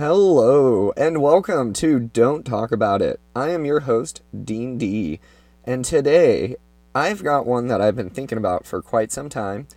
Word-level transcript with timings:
Hello, 0.00 0.94
and 0.96 1.20
welcome 1.20 1.74
to 1.74 2.00
Don't 2.00 2.46
Talk 2.46 2.72
About 2.72 3.02
It. 3.02 3.20
I 3.36 3.50
am 3.50 3.66
your 3.66 3.80
host, 3.80 4.22
Dean 4.44 4.78
D, 4.78 5.20
and 5.62 5.84
today 5.84 6.56
I've 6.94 7.22
got 7.22 7.44
one 7.44 7.66
that 7.66 7.82
I've 7.82 7.96
been 7.96 8.08
thinking 8.08 8.38
about 8.38 8.64
for 8.64 8.80
quite 8.80 9.12
some 9.12 9.28
time. 9.28 9.68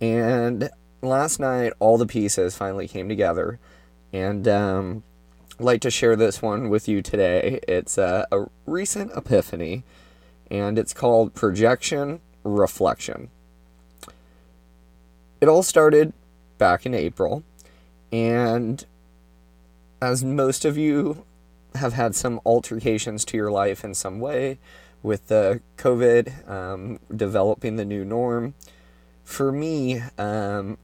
And 0.00 0.70
last 1.02 1.40
night, 1.40 1.72
all 1.80 1.98
the 1.98 2.06
pieces 2.06 2.56
finally 2.56 2.86
came 2.86 3.08
together, 3.08 3.58
and 4.12 4.46
um, 4.46 5.02
I'd 5.58 5.64
like 5.64 5.80
to 5.80 5.90
share 5.90 6.14
this 6.14 6.40
one 6.40 6.68
with 6.68 6.86
you 6.86 7.02
today. 7.02 7.58
It's 7.66 7.98
uh, 7.98 8.26
a 8.30 8.44
recent 8.66 9.10
epiphany, 9.16 9.82
and 10.52 10.78
it's 10.78 10.94
called 10.94 11.34
Projection 11.34 12.20
Reflection. 12.44 13.28
It 15.40 15.48
all 15.48 15.64
started 15.64 16.12
back 16.58 16.86
in 16.86 16.94
April, 16.94 17.42
and 18.12 18.86
as 20.04 20.22
most 20.22 20.66
of 20.66 20.76
you 20.76 21.24
have 21.76 21.94
had 21.94 22.14
some 22.14 22.38
altercations 22.44 23.24
to 23.24 23.36
your 23.38 23.50
life 23.50 23.82
in 23.84 23.94
some 23.94 24.20
way 24.20 24.58
with 25.02 25.28
the 25.28 25.60
COVID 25.78 26.48
um, 26.48 27.00
developing 27.14 27.76
the 27.76 27.84
new 27.86 28.04
norm. 28.04 28.54
For 29.24 29.50
me, 29.50 30.02
um, 30.18 30.76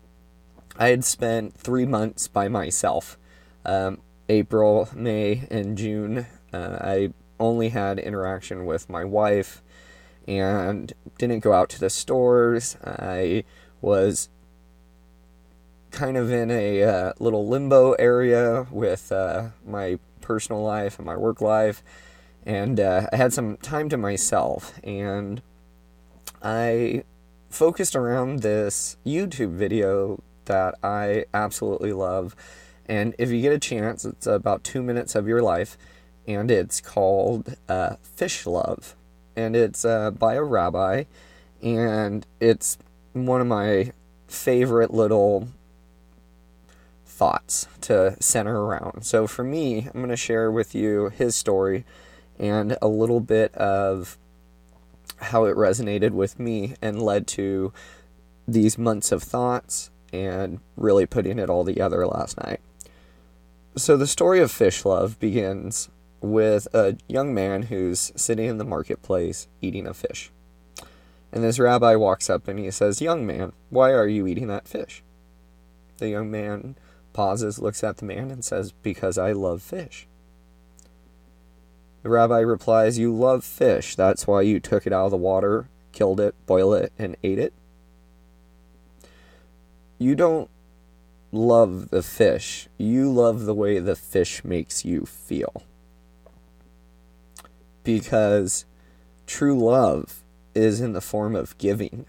I 0.79 0.89
had 0.89 1.05
spent 1.05 1.55
three 1.55 1.85
months 1.85 2.29
by 2.29 2.49
myself. 2.49 3.19
Um, 3.65 3.99
April, 4.31 4.89
May, 4.95 5.47
and 5.51 5.77
June, 5.77 6.27
uh, 6.53 6.79
I 6.81 7.13
only 7.39 7.69
had 7.69 7.99
interaction 7.99 8.65
with 8.65 8.89
my 8.89 9.05
wife 9.05 9.63
and 10.27 10.93
didn't 11.19 11.41
go 11.41 11.53
out 11.53 11.69
to 11.71 11.81
the 11.81 11.91
stores. 11.91 12.77
I 12.83 13.45
was 13.83 14.31
kind 15.91 16.17
of 16.17 16.31
in 16.31 16.51
a 16.51 16.83
uh, 16.83 17.13
little 17.19 17.47
limbo 17.47 17.93
area 17.93 18.67
with 18.71 19.13
uh, 19.13 19.49
my 19.67 19.99
personal 20.21 20.63
life 20.63 20.99
and 20.99 21.07
my 21.07 21.17
work 21.17 21.41
life, 21.41 21.83
and 22.45 22.81
uh, 22.81 23.07
I 23.13 23.17
had 23.17 23.33
some 23.33 23.57
time 23.59 23.89
to 23.91 23.97
myself, 23.97 24.79
and 24.83 25.43
I 26.43 27.05
focused 27.49 27.97
around 27.97 28.41
this 28.41 28.97
YouTube 29.05 29.53
video 29.53 30.23
that 30.47 30.77
I 30.83 31.27
absolutely 31.35 31.93
love. 31.93 32.35
And 32.87 33.15
if 33.19 33.31
you 33.31 33.41
get 33.41 33.53
a 33.53 33.59
chance, 33.59 34.05
it's 34.05 34.27
about 34.27 34.65
two 34.65 34.83
minutes 34.83 35.15
of 35.15 35.29
your 35.29 35.43
life, 35.43 35.77
and 36.27 36.51
it's 36.51 36.81
called 36.81 37.57
uh, 37.69 37.97
Fish 38.03 38.47
Love, 38.47 38.97
and 39.37 39.55
it's 39.55 39.85
uh, 39.85 40.11
by 40.11 40.35
a 40.35 40.43
rabbi, 40.43 41.05
and 41.63 42.27
it's 42.41 42.79
one 43.13 43.41
of 43.41 43.47
my 43.47 43.93
favorite 44.29 44.93
little 44.93 45.49
thoughts 47.21 47.69
to 47.83 48.17
center 48.19 48.63
around. 48.63 49.05
So 49.05 49.27
for 49.27 49.45
me, 49.45 49.81
I'm 49.81 50.01
going 50.01 50.09
to 50.09 50.17
share 50.17 50.51
with 50.51 50.75
you 50.75 51.11
his 51.11 51.37
story 51.37 51.85
and 52.39 52.79
a 52.81 52.89
little 52.89 53.21
bit 53.21 53.55
of 53.57 54.17
how 55.19 55.45
it 55.45 55.55
resonated 55.55 56.13
with 56.13 56.41
me 56.41 56.77
and 56.81 57.03
led 57.03 57.27
to 57.27 57.75
these 58.49 58.79
months 58.79 59.13
of 59.13 59.23
thoughts 59.23 59.91
and 60.15 60.61
really 60.79 61.05
putting 61.05 61.39
it 61.39 61.51
all 61.51 61.63
together 61.63 62.07
last 62.07 62.43
night. 62.43 62.61
So 63.77 63.99
the 63.99 64.07
story 64.07 64.41
of 64.41 64.51
fish 64.51 64.87
love 64.87 65.21
begins 65.21 65.91
with 66.23 66.69
a 66.73 66.97
young 67.07 67.35
man 67.35 67.65
who's 67.65 68.13
sitting 68.17 68.49
in 68.49 68.57
the 68.57 68.65
marketplace 68.65 69.47
eating 69.61 69.87
a 69.87 69.93
fish. 69.93 70.31
And 71.35 71.45
this 71.45 71.59
rabbi 71.59 71.97
walks 71.97 72.31
up 72.31 72.49
and 72.49 72.59
he 72.59 72.71
says, 72.71 73.03
Young 73.03 73.27
man, 73.27 73.53
why 73.69 73.93
are 73.93 74.09
you 74.09 74.27
eating 74.27 74.47
that 74.47 74.67
fish? 74.67 75.03
The 75.99 76.09
young 76.09 76.31
man 76.31 76.77
pauses, 77.13 77.59
looks 77.59 77.85
at 77.85 77.99
the 77.99 78.05
man, 78.05 78.31
and 78.31 78.45
says, 78.45 78.73
Because 78.73 79.19
I 79.19 79.33
love 79.33 79.63
fish. 79.63 80.07
The 82.03 82.09
rabbi 82.09 82.39
replies, 82.39 82.99
You 82.99 83.15
love 83.15 83.45
fish. 83.45 83.95
That's 83.95 84.27
why 84.27 84.43
you 84.43 84.61
took 84.61 84.87
it 84.87 84.93
out 84.93 85.07
of 85.07 85.11
the 85.11 85.17
water, 85.17 85.69
killed 85.93 86.21
it, 86.21 86.35
boiled 86.47 86.75
it, 86.75 86.93
and 86.99 87.17
ate 87.23 87.39
it. 87.39 87.53
You 89.99 90.15
don't 90.15 90.49
love 91.33 91.91
the 91.91 92.03
fish. 92.03 92.69
You 92.79 93.13
love 93.13 93.45
the 93.45 93.55
way 93.55 93.79
the 93.79 93.97
fish 93.97 94.45
makes 94.45 94.85
you 94.85 95.05
feel. 95.05 95.63
Because 97.85 98.65
true 99.27 99.59
love 99.59 100.23
is 100.55 100.81
in 100.81 100.93
the 100.93 101.01
form 101.01 101.37
of 101.37 101.57
giving, 101.59 102.07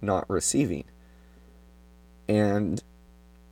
not 0.00 0.28
receiving. 0.28 0.84
And 2.26 2.82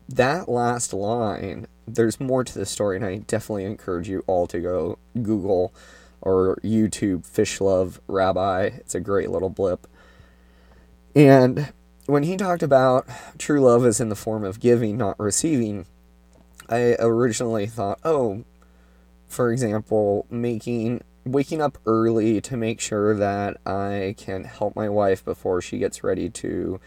that 0.08 0.48
last 0.48 0.92
line, 0.92 1.66
there's 1.86 2.20
more 2.20 2.44
to 2.44 2.58
the 2.58 2.66
story, 2.66 2.96
and 2.96 3.04
I 3.04 3.18
definitely 3.18 3.64
encourage 3.64 4.08
you 4.08 4.24
all 4.26 4.46
to 4.48 4.60
go 4.60 4.98
Google 5.20 5.72
or 6.20 6.58
YouTube 6.62 7.26
Fish 7.26 7.60
Love 7.60 8.00
Rabbi. 8.08 8.62
It's 8.64 8.94
a 8.94 9.00
great 9.00 9.30
little 9.30 9.50
blip. 9.50 9.86
And 11.14 11.72
when 12.06 12.24
he 12.24 12.36
talked 12.36 12.62
about 12.62 13.06
true 13.38 13.60
love 13.60 13.86
is 13.86 14.00
in 14.00 14.08
the 14.08 14.16
form 14.16 14.44
of 14.44 14.60
giving, 14.60 14.96
not 14.96 15.18
receiving, 15.18 15.86
I 16.68 16.96
originally 16.98 17.66
thought, 17.66 18.00
oh, 18.04 18.44
for 19.28 19.52
example, 19.52 20.26
making 20.30 21.02
waking 21.24 21.60
up 21.60 21.76
early 21.86 22.40
to 22.40 22.56
make 22.56 22.80
sure 22.80 23.14
that 23.16 23.56
I 23.66 24.14
can 24.16 24.44
help 24.44 24.76
my 24.76 24.88
wife 24.88 25.24
before 25.24 25.60
she 25.60 25.78
gets 25.78 26.04
ready 26.04 26.30
to 26.30 26.80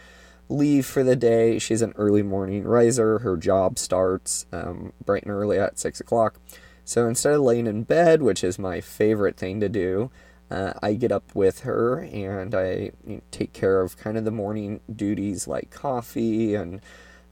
leave 0.50 0.86
for 0.86 1.04
the 1.04 1.16
day. 1.16 1.60
She's 1.60 1.82
an 1.82 1.94
early 1.96 2.24
morning 2.24 2.64
riser. 2.64 3.20
Her 3.20 3.38
job 3.38 3.80
starts 3.80 4.46
um, 4.52 4.94
bright 5.06 5.24
and 5.24 5.32
early 5.32 5.60
at 5.60 5.80
six 5.80 6.00
o'clock. 6.02 6.40
So 6.84 7.08
instead 7.08 7.34
of 7.34 7.42
laying 7.42 7.68
in 7.68 7.84
bed, 7.84 8.24
which 8.24 8.44
is 8.44 8.58
my 8.58 8.82
favorite 8.82 9.38
thing 9.38 9.60
to 9.60 9.70
do, 9.70 10.10
uh, 10.50 10.74
I 10.82 10.94
get 10.94 11.12
up 11.12 11.36
with 11.36 11.60
her 11.60 12.00
and 12.00 12.56
I 12.56 12.92
take 13.30 13.54
care 13.54 13.82
of 13.82 13.98
kind 13.98 14.18
of 14.18 14.26
the 14.26 14.32
morning 14.32 14.80
duties 14.94 15.48
like 15.48 15.70
coffee 15.70 16.56
and 16.56 16.82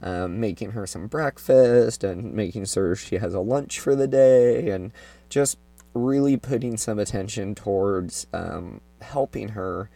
um, 0.02 0.40
making 0.40 0.72
her 0.72 0.86
some 0.86 1.08
breakfast 1.08 2.04
and 2.04 2.34
making 2.34 2.66
sure 2.66 2.96
she 2.96 3.16
has 3.16 3.34
a 3.34 3.40
lunch 3.40 3.80
for 3.80 3.96
the 3.96 4.08
day 4.08 4.70
and 4.70 4.92
just 5.30 5.58
really 5.96 6.38
putting 6.38 6.78
some 6.78 7.00
attention 7.00 7.56
towards 7.56 8.28
um, 8.34 8.82
helping 9.02 9.50
her 9.50 9.90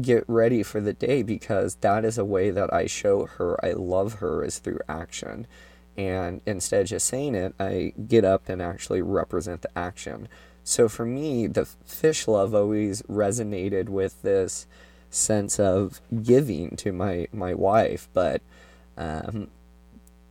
get 0.00 0.24
ready 0.26 0.62
for 0.62 0.80
the 0.80 0.92
day 0.92 1.22
because 1.22 1.76
that 1.76 2.04
is 2.04 2.18
a 2.18 2.24
way 2.24 2.50
that 2.50 2.72
I 2.72 2.86
show 2.86 3.26
her 3.26 3.58
I 3.64 3.72
love 3.72 4.14
her 4.14 4.44
is 4.44 4.58
through 4.58 4.80
action. 4.88 5.46
And 5.96 6.40
instead 6.46 6.82
of 6.82 6.88
just 6.88 7.06
saying 7.08 7.34
it, 7.34 7.54
I 7.58 7.92
get 8.06 8.24
up 8.24 8.48
and 8.48 8.62
actually 8.62 9.02
represent 9.02 9.62
the 9.62 9.78
action. 9.78 10.28
So 10.62 10.88
for 10.88 11.04
me, 11.04 11.46
the 11.46 11.64
fish 11.64 12.28
love 12.28 12.54
always 12.54 13.02
resonated 13.02 13.88
with 13.88 14.22
this 14.22 14.66
sense 15.10 15.58
of 15.58 16.00
giving 16.22 16.76
to 16.76 16.92
my, 16.92 17.26
my 17.32 17.54
wife. 17.54 18.08
But 18.12 18.42
um, 18.96 19.48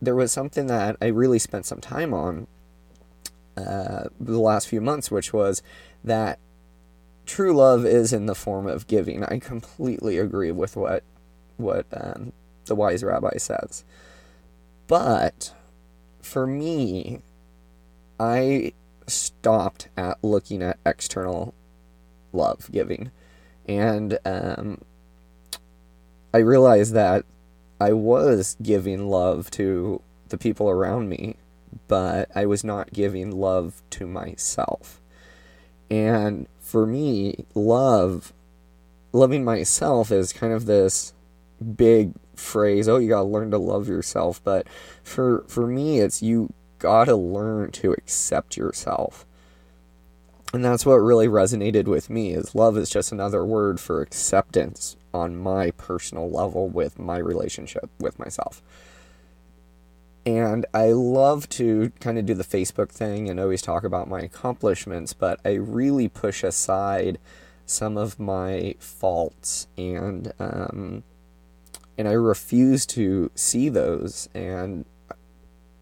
there 0.00 0.14
was 0.14 0.32
something 0.32 0.68
that 0.68 0.96
I 1.02 1.06
really 1.06 1.38
spent 1.38 1.66
some 1.66 1.80
time 1.80 2.14
on 2.14 2.46
uh, 3.56 4.04
the 4.20 4.38
last 4.38 4.68
few 4.68 4.80
months, 4.80 5.10
which 5.10 5.32
was 5.32 5.62
that 6.04 6.38
true 7.28 7.52
love 7.52 7.84
is 7.84 8.12
in 8.12 8.26
the 8.26 8.34
form 8.34 8.66
of 8.66 8.86
giving. 8.86 9.22
I 9.22 9.38
completely 9.38 10.18
agree 10.18 10.50
with 10.50 10.74
what 10.76 11.04
what 11.56 11.86
um, 11.92 12.32
the 12.64 12.74
wise 12.74 13.04
rabbi 13.04 13.36
says. 13.36 13.84
But 14.86 15.52
for 16.22 16.46
me, 16.46 17.20
I 18.18 18.72
stopped 19.06 19.88
at 19.96 20.18
looking 20.24 20.62
at 20.62 20.78
external 20.86 21.54
love 22.32 22.68
giving, 22.72 23.10
and 23.68 24.18
um, 24.24 24.80
I 26.32 26.38
realized 26.38 26.94
that 26.94 27.24
I 27.80 27.92
was 27.92 28.56
giving 28.62 29.08
love 29.08 29.50
to 29.52 30.00
the 30.30 30.38
people 30.38 30.70
around 30.70 31.08
me, 31.08 31.36
but 31.88 32.30
I 32.34 32.46
was 32.46 32.64
not 32.64 32.92
giving 32.92 33.30
love 33.30 33.82
to 33.90 34.06
myself. 34.06 35.00
And 35.90 36.46
for 36.68 36.86
me, 36.86 37.46
love, 37.54 38.34
loving 39.12 39.42
myself 39.42 40.12
is 40.12 40.34
kind 40.34 40.52
of 40.52 40.66
this 40.66 41.14
big 41.76 42.12
phrase. 42.36 42.90
Oh, 42.90 42.98
you 42.98 43.08
gotta 43.08 43.24
learn 43.24 43.50
to 43.52 43.58
love 43.58 43.88
yourself. 43.88 44.44
But 44.44 44.66
for 45.02 45.44
for 45.48 45.66
me, 45.66 46.00
it's 46.00 46.22
you 46.22 46.52
gotta 46.78 47.16
learn 47.16 47.70
to 47.72 47.92
accept 47.92 48.58
yourself. 48.58 49.24
And 50.52 50.62
that's 50.62 50.84
what 50.84 50.96
really 50.96 51.26
resonated 51.26 51.86
with 51.86 52.10
me 52.10 52.34
is 52.34 52.54
love 52.54 52.76
is 52.76 52.90
just 52.90 53.12
another 53.12 53.46
word 53.46 53.80
for 53.80 54.02
acceptance 54.02 54.96
on 55.14 55.36
my 55.36 55.70
personal 55.72 56.30
level 56.30 56.68
with 56.68 56.98
my 56.98 57.16
relationship 57.16 57.88
with 57.98 58.18
myself. 58.18 58.62
And 60.28 60.66
I 60.74 60.88
love 60.88 61.48
to 61.50 61.90
kind 62.00 62.18
of 62.18 62.26
do 62.26 62.34
the 62.34 62.44
Facebook 62.44 62.90
thing 62.90 63.30
and 63.30 63.40
always 63.40 63.62
talk 63.62 63.82
about 63.82 64.10
my 64.10 64.20
accomplishments, 64.20 65.14
but 65.14 65.40
I 65.42 65.54
really 65.54 66.06
push 66.06 66.44
aside 66.44 67.18
some 67.64 67.96
of 67.96 68.20
my 68.20 68.74
faults 68.78 69.68
and 69.78 70.34
um, 70.38 71.02
and 71.96 72.06
I 72.06 72.12
refuse 72.12 72.84
to 72.86 73.30
see 73.34 73.70
those. 73.70 74.28
And 74.34 74.84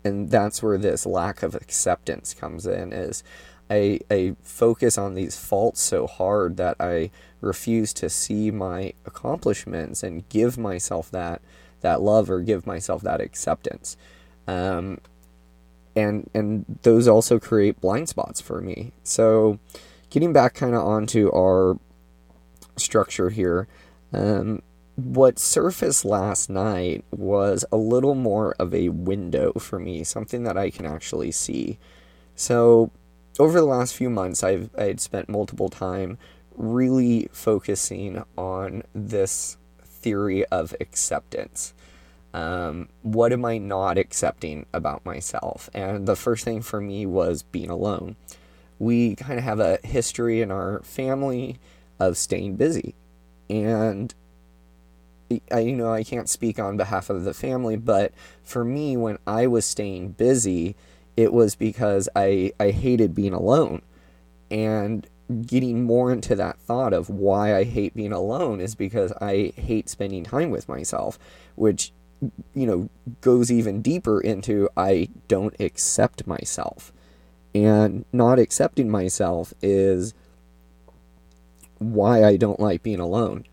and 0.05 0.31
that's 0.31 0.63
where 0.63 0.79
this 0.79 1.05
lack 1.05 1.43
of 1.43 1.57
acceptance 1.57 2.33
comes 2.33 2.69
in 2.69 2.93
is 2.93 3.25
I, 3.69 3.99
I 4.09 4.37
focus 4.45 4.97
on 4.97 5.15
these 5.15 5.37
faults 5.37 5.83
so 5.83 6.07
hard 6.07 6.57
that 6.59 6.77
I 6.79 7.11
refuse 7.41 7.93
to 7.95 8.09
see 8.09 8.53
my 8.53 8.93
accomplishments 9.07 10.05
and 10.05 10.29
give 10.29 10.57
myself 10.57 11.11
that 11.11 11.43
that 11.81 12.01
love 12.01 12.31
or 12.31 12.43
give 12.43 12.65
myself 12.65 13.03
that 13.03 13.21
acceptance. 13.21 13.97
Um, 14.47 14.99
and 15.95 16.31
and 16.35 16.65
those 16.83 17.09
also 17.09 17.39
create 17.39 17.81
blind 17.81 18.09
spots 18.09 18.41
for 18.41 18.61
me. 18.61 18.93
So 19.03 19.59
getting 20.11 20.33
back 20.33 20.55
kind 20.55 20.75
of 20.75 20.83
onto 20.83 21.31
our 21.35 21.79
structure 22.77 23.31
here, 23.31 23.67
um, 24.13 24.63
what 24.97 25.39
surfaced 25.39 26.05
last 26.05 26.49
night 26.49 27.05
was 27.11 27.65
a 27.73 27.77
little 27.77 28.15
more 28.15 28.55
of 28.59 28.75
a 28.75 28.91
window 28.91 29.53
for 29.59 29.79
me, 29.79 30.05
something 30.05 30.45
that 30.45 30.57
I 30.57 30.71
can 30.71 30.87
actually 30.87 31.33
see. 31.33 31.79
So 32.35 32.91
over 33.39 33.59
the 33.59 33.67
last 33.67 33.95
few 33.95 34.11
months, 34.11 34.45
I've 34.45 34.71
I'd 34.77 35.01
spent 35.01 35.29
multiple 35.29 35.69
time 35.69 36.19
really 36.55 37.29
focusing 37.33 38.25
on 38.37 38.83
this 38.95 39.57
theory 39.83 40.45
of 40.47 40.75
acceptance. 40.81 41.75
Um, 42.37 42.91
what 43.01 43.33
am 43.33 43.47
I 43.47 43.57
not 43.57 43.97
accepting 43.97 44.67
about 44.75 45.07
myself? 45.07 45.71
And 45.73 46.07
the 46.07 46.15
first 46.15 46.45
thing 46.45 46.61
for 46.61 46.83
me 46.83 47.07
was 47.07 47.43
being 47.43 47.71
alone. 47.71 48.17
We 48.79 49.17
kind 49.17 49.39
of 49.39 49.45
have 49.45 49.59
a 49.59 49.79
history 49.83 50.43
in 50.43 50.51
our 50.51 50.83
family 50.83 51.59
of 51.99 52.19
staying 52.19 52.57
busy. 52.57 52.95
And 53.49 54.15
I, 55.51 55.61
you 55.61 55.75
know, 55.75 55.91
I 55.91 56.05
can't 56.05 56.29
speak 56.29 56.59
on 56.59 56.77
behalf 56.77 57.09
of 57.09 57.25
the 57.25 57.33
family, 57.33 57.77
but 57.77 58.13
for 58.43 58.67
me, 58.67 58.99
when 58.99 59.17
I 59.27 59.47
was 59.47 59.65
staying 59.65 60.11
busy, 60.11 60.77
it 61.17 61.33
was 61.33 61.55
because 61.55 62.07
I, 62.15 62.53
I 62.61 62.71
hated 62.71 63.15
being 63.15 63.33
alone. 63.33 63.81
And 64.51 65.09
getting 65.47 65.85
more 65.85 66.13
into 66.13 66.37
that 66.37 66.59
thought 66.59 66.93
of 66.93 67.09
why 67.09 67.57
I 67.57 67.65
hate 67.65 67.95
being 67.95 68.13
alone 68.13 68.61
is 68.61 68.75
because 68.75 69.11
I 69.23 69.55
hate 69.57 69.89
spending 69.89 70.25
time 70.25 70.51
with 70.51 70.69
myself, 70.69 71.19
which, 71.55 71.93
you 72.55 72.67
know, 72.67 72.89
goes 73.21 73.51
even 73.51 73.83
deeper 73.83 74.21
into 74.21 74.69
I 74.77 75.09
don't 75.29 75.55
accept 75.61 76.27
myself. 76.27 76.93
And 77.55 78.05
not 78.13 78.39
accepting 78.39 78.91
myself 78.91 79.55
is 79.63 80.15
why 81.79 82.25
I 82.25 82.37
don't 82.37 82.61
like 82.61 82.83
being 82.83 83.01
alone. 83.01 83.45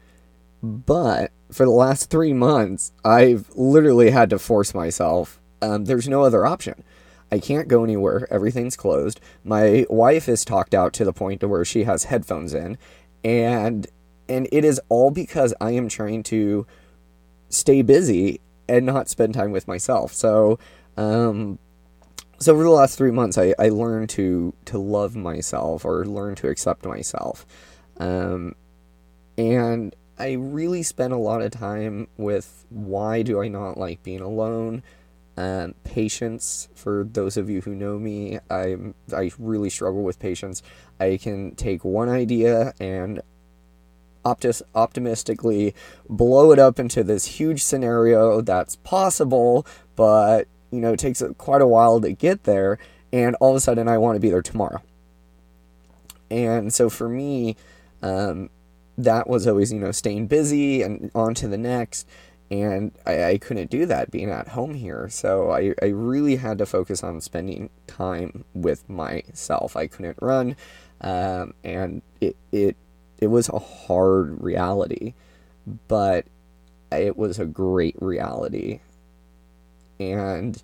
But 0.62 1.32
for 1.52 1.66
the 1.66 1.72
last 1.72 2.10
three 2.10 2.34
months, 2.34 2.92
I've 3.04 3.50
literally 3.56 4.12
had 4.12 4.30
to 4.32 4.40
force 4.40 4.74
myself. 4.74 5.40
Um, 5.62 5.86
there's 5.86 6.08
no 6.08 6.24
other 6.24 6.46
option. 6.46 6.84
I 7.32 7.40
can't 7.40 7.68
go 7.68 7.84
anywhere. 7.84 8.28
Everything's 8.32 8.76
closed. 8.76 9.20
My 9.44 9.86
wife 9.90 10.30
is 10.30 10.46
talked 10.46 10.74
out 10.74 10.94
to 10.94 11.06
the 11.06 11.14
point 11.14 11.42
to 11.42 11.48
where 11.48 11.66
she 11.66 11.84
has 11.84 12.06
headphones 12.06 12.54
in, 12.54 12.78
and 13.24 13.88
and 14.30 14.48
it 14.52 14.64
is 14.64 14.80
all 14.88 15.12
because 15.12 15.54
I 15.60 15.72
am 15.72 15.90
trying 15.90 16.24
to 16.24 16.66
stay 17.50 17.82
busy 17.82 18.40
and 18.68 18.86
not 18.86 19.10
spend 19.10 19.34
time 19.34 19.52
with 19.52 19.68
myself. 19.68 20.14
So, 20.14 20.60
um, 20.98 21.60
so 22.40 22.54
over 22.54 22.64
the 22.64 22.70
last 22.70 22.98
three 22.98 23.12
months, 23.12 23.38
I, 23.38 23.54
I 23.58 23.70
learned 23.70 24.10
to 24.12 24.54
to 24.66 24.78
love 24.78 25.16
myself 25.16 25.86
or 25.86 26.06
learn 26.06 26.36
to 26.36 26.50
accept 26.50 26.86
myself, 26.86 27.46
um, 27.98 28.56
and 29.38 29.96
I 30.18 30.34
really 30.34 30.84
spent 30.84 31.14
a 31.14 31.18
lot 31.18 31.42
of 31.42 31.52
time 31.52 32.08
with 32.18 32.66
why 32.70 33.22
do 33.22 33.42
I 33.42 33.48
not 33.48 33.78
like 33.78 34.04
being 34.04 34.22
alone? 34.22 34.84
Um, 35.36 35.74
patience. 35.84 36.70
For 36.76 37.08
those 37.12 37.38
of 37.38 37.50
you 37.50 37.62
who 37.62 37.74
know 37.74 37.98
me 37.98 38.38
i 38.52 38.76
i 39.16 39.32
really 39.40 39.70
struggle 39.70 40.04
with 40.04 40.20
patience. 40.20 40.62
I 41.00 41.18
can 41.18 41.56
take 41.56 41.84
one 41.84 42.10
idea 42.10 42.74
and 42.80 43.22
optis- 44.26 44.62
optimistically 44.76 45.74
blow 46.10 46.52
it 46.52 46.60
up 46.60 46.80
into 46.80 47.04
this 47.04 47.26
huge 47.26 47.64
scenario 47.64 48.42
that's 48.42 48.76
possible 48.78 49.66
but 49.96 50.48
you 50.72 50.80
know 50.80 50.94
it 50.94 51.00
takes 51.00 51.22
quite 51.38 51.62
a 51.62 51.68
while 51.68 52.00
to 52.02 52.12
get 52.12 52.44
there 52.44 52.78
and 53.12 53.36
all 53.40 53.52
of 53.52 53.56
a 53.56 53.60
sudden 53.60 53.88
i 53.88 53.98
want 53.98 54.16
to 54.16 54.20
be 54.20 54.30
there 54.30 54.42
tomorrow 54.42 54.82
and 56.32 56.74
so 56.74 56.90
for 56.90 57.10
me 57.10 57.56
um, 58.02 58.50
that 58.98 59.30
was 59.30 59.48
always 59.48 59.72
you 59.72 59.80
know 59.80 59.92
staying 59.92 60.28
busy 60.28 60.82
and 60.82 61.10
on 61.16 61.34
to 61.34 61.48
the 61.48 61.58
next 61.58 62.08
and 62.54 62.92
I, 63.06 63.24
I 63.24 63.38
couldn't 63.40 63.72
do 63.72 63.88
that 63.88 64.12
being 64.12 64.30
at 64.30 64.50
home 64.50 64.76
here. 64.76 65.10
So 65.10 65.50
I, 65.50 65.74
I 65.82 65.88
really 65.88 66.36
had 66.36 66.60
to 66.60 66.68
focus 66.68 67.04
on 67.04 67.20
spending 67.20 67.72
time 67.88 68.46
with 68.54 68.88
myself. 68.88 69.76
I 69.76 69.88
couldn't 69.88 70.18
run, 70.22 70.56
um, 71.02 71.56
and 71.64 72.04
it 72.22 72.36
it 72.52 72.78
it 73.20 73.28
was 73.28 73.50
a 73.50 73.60
hard 73.60 74.42
reality, 74.44 75.14
but 75.88 76.26
it 76.92 77.18
was 77.18 77.40
a 77.40 77.46
great 77.46 77.96
reality, 78.02 78.82
and 80.00 80.62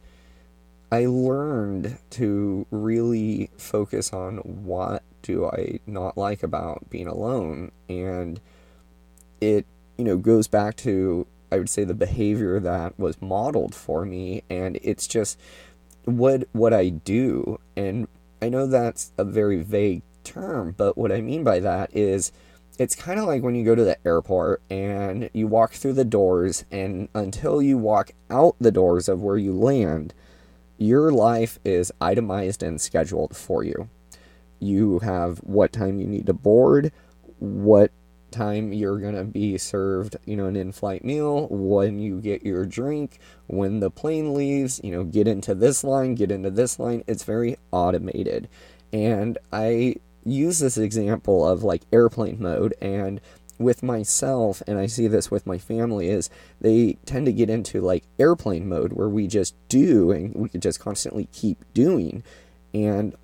I 0.91 1.05
learned 1.05 1.97
to 2.11 2.65
really 2.71 3.49
focus 3.57 4.11
on 4.13 4.37
what 4.37 5.03
do 5.21 5.45
I 5.45 5.79
not 5.85 6.17
like 6.17 6.43
about 6.43 6.89
being 6.89 7.07
alone, 7.07 7.71
and 7.87 8.39
it 9.41 9.65
you 9.97 10.03
know 10.03 10.17
goes 10.17 10.47
back 10.47 10.75
to 10.77 11.27
I 11.51 11.57
would 11.57 11.69
say 11.69 11.83
the 11.83 11.93
behavior 11.93 12.59
that 12.59 12.97
was 12.99 13.21
modeled 13.21 13.73
for 13.73 14.05
me. 14.05 14.43
And 14.49 14.77
it's 14.81 15.07
just 15.07 15.39
what 16.05 16.47
what 16.51 16.73
I 16.73 16.89
do. 16.89 17.59
And 17.75 18.07
I 18.41 18.49
know 18.49 18.67
that's 18.67 19.11
a 19.17 19.23
very 19.23 19.61
vague 19.61 20.03
term 20.29 20.73
but 20.77 20.97
what 20.97 21.11
I 21.11 21.21
mean 21.21 21.43
by 21.43 21.59
that 21.59 21.95
is 21.95 22.31
it's 22.77 22.95
kind 22.95 23.19
of 23.19 23.25
like 23.25 23.43
when 23.43 23.55
you 23.55 23.65
go 23.65 23.75
to 23.75 23.83
the 23.83 23.97
airport 24.07 24.61
and 24.69 25.29
you 25.33 25.47
walk 25.47 25.73
through 25.73 25.93
the 25.93 26.05
doors 26.05 26.63
and 26.71 27.09
until 27.13 27.61
you 27.61 27.77
walk 27.77 28.11
out 28.29 28.55
the 28.59 28.71
doors 28.71 29.09
of 29.09 29.21
where 29.21 29.37
you 29.37 29.53
land 29.53 30.13
your 30.77 31.11
life 31.11 31.59
is 31.65 31.91
itemized 31.99 32.63
and 32.63 32.79
scheduled 32.79 33.35
for 33.35 33.63
you 33.63 33.89
you 34.59 34.99
have 34.99 35.39
what 35.39 35.73
time 35.73 35.99
you 35.99 36.07
need 36.07 36.25
to 36.25 36.33
board 36.33 36.91
what 37.39 37.91
time 38.31 38.71
you're 38.73 38.99
going 38.99 39.15
to 39.15 39.23
be 39.23 39.57
served, 39.57 40.15
you 40.25 40.35
know, 40.35 40.45
an 40.45 40.55
in-flight 40.55 41.03
meal, 41.03 41.47
when 41.47 41.99
you 41.99 42.19
get 42.21 42.43
your 42.43 42.65
drink, 42.65 43.19
when 43.47 43.79
the 43.79 43.89
plane 43.89 44.33
leaves, 44.33 44.79
you 44.83 44.91
know, 44.91 45.03
get 45.03 45.27
into 45.27 45.55
this 45.55 45.83
line, 45.83 46.15
get 46.15 46.31
into 46.31 46.51
this 46.51 46.79
line. 46.79 47.03
It's 47.07 47.23
very 47.23 47.57
automated. 47.71 48.47
And 48.91 49.37
I 49.51 49.95
use 50.23 50.59
this 50.59 50.77
example 50.77 51.47
of 51.47 51.63
like 51.63 51.83
airplane 51.91 52.41
mode 52.41 52.73
and 52.81 53.21
with 53.59 53.83
myself 53.83 54.63
and 54.65 54.79
I 54.79 54.87
see 54.87 55.07
this 55.07 55.29
with 55.29 55.45
my 55.45 55.57
family 55.57 56.09
is 56.09 56.29
they 56.61 56.97
tend 57.05 57.25
to 57.25 57.33
get 57.33 57.49
into 57.49 57.81
like 57.81 58.05
airplane 58.17 58.67
mode 58.67 58.93
where 58.93 59.09
we 59.09 59.27
just 59.27 59.53
do 59.67 60.11
and 60.11 60.33
we 60.33 60.49
could 60.49 60.61
just 60.61 60.79
constantly 60.79 61.27
keep 61.33 61.63
doing. 61.73 62.23
And 62.73 63.15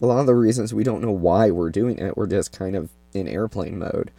a 0.00 0.06
lot 0.06 0.20
of 0.20 0.26
the 0.26 0.34
reasons 0.34 0.72
we 0.72 0.84
don't 0.84 1.02
know 1.02 1.12
why 1.12 1.50
we're 1.50 1.70
doing 1.70 1.98
it, 1.98 2.16
we're 2.16 2.26
just 2.26 2.50
kind 2.50 2.74
of 2.74 2.90
in 3.12 3.28
airplane 3.28 3.78
mode. 3.78 4.10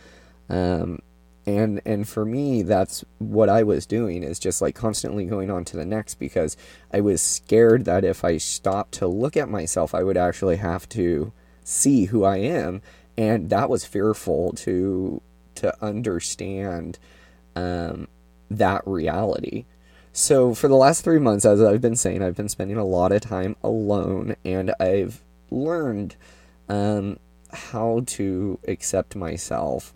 Um, 0.50 1.00
and 1.48 1.82
and 1.84 2.08
for 2.08 2.26
me, 2.26 2.62
that's 2.62 3.04
what 3.18 3.50
I 3.50 3.64
was 3.64 3.88
doing 3.88 4.22
is 4.22 4.38
just 4.38 4.62
like 4.62 4.76
constantly 4.76 5.26
going 5.26 5.50
on 5.50 5.66
to 5.66 5.78
the 5.78 5.86
next 5.86 6.16
because 6.16 6.56
I 6.94 7.02
was 7.02 7.22
scared 7.24 7.86
that 7.86 8.04
if 8.04 8.24
I 8.24 8.38
stopped 8.38 8.94
to 8.96 9.08
look 9.08 9.36
at 9.36 9.50
myself, 9.50 9.96
I 9.96 10.04
would 10.04 10.18
actually 10.18 10.58
have 10.58 10.88
to 10.90 11.32
see 11.70 12.06
who 12.06 12.24
I 12.24 12.38
am, 12.38 12.82
and 13.16 13.50
that 13.50 13.70
was 13.70 13.86
fearful 13.86 14.54
to 14.54 15.22
to 15.56 15.84
understand 15.84 16.98
um, 17.56 18.08
that 18.50 18.82
reality. 18.86 19.66
So 20.12 20.54
for 20.54 20.68
the 20.68 20.76
last 20.76 21.04
three 21.04 21.20
months, 21.20 21.46
as 21.46 21.62
I've 21.62 21.82
been 21.82 21.96
saying, 21.96 22.24
I've 22.24 22.36
been 22.36 22.50
spending 22.50 22.78
a 22.78 22.86
lot 22.86 23.12
of 23.12 23.22
time 23.22 23.56
alone, 23.64 24.36
and 24.44 24.74
I've 24.80 25.22
learned 25.52 26.16
um, 26.68 27.20
how 27.52 28.04
to 28.06 28.60
accept 28.68 29.16
myself 29.16 29.94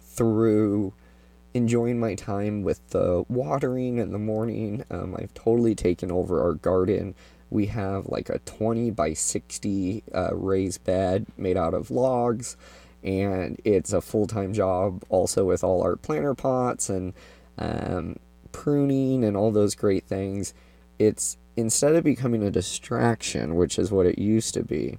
through 0.00 0.92
enjoying 1.54 2.00
my 2.00 2.14
time 2.14 2.62
with 2.62 2.86
the 2.90 3.24
watering 3.28 3.98
in 3.98 4.12
the 4.12 4.18
morning. 4.18 4.84
Um, 4.90 5.16
I've 5.16 5.34
totally 5.34 5.74
taken 5.74 6.10
over 6.10 6.42
our 6.42 6.54
garden. 6.54 7.14
We 7.50 7.66
have 7.66 8.06
like 8.06 8.28
a 8.28 8.38
20 8.40 8.90
by 8.90 9.14
60 9.14 10.04
uh, 10.14 10.34
raised 10.34 10.84
bed 10.84 11.26
made 11.36 11.56
out 11.56 11.74
of 11.74 11.90
logs, 11.90 12.56
and 13.02 13.60
it's 13.64 13.92
a 13.92 14.00
full 14.00 14.26
time 14.26 14.52
job 14.52 15.04
also 15.08 15.44
with 15.44 15.64
all 15.64 15.82
our 15.82 15.96
planter 15.96 16.34
pots 16.34 16.88
and 16.90 17.14
um, 17.58 18.18
pruning 18.52 19.24
and 19.24 19.36
all 19.36 19.50
those 19.50 19.74
great 19.74 20.04
things. 20.04 20.54
It's 20.98 21.36
instead 21.56 21.94
of 21.94 22.04
becoming 22.04 22.42
a 22.42 22.50
distraction, 22.50 23.56
which 23.56 23.78
is 23.78 23.90
what 23.90 24.06
it 24.06 24.18
used 24.18 24.54
to 24.54 24.62
be, 24.62 24.98